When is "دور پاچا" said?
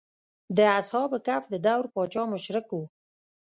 1.65-2.23